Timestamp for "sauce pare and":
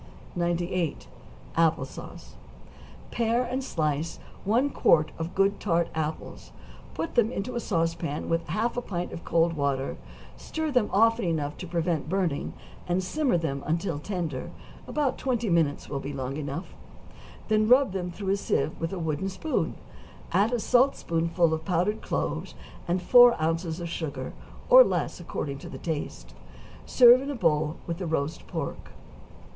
1.85-3.63